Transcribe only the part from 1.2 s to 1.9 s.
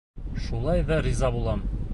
булам.